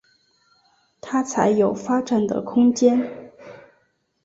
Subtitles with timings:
[0.99, 3.07] 他才有发展的空间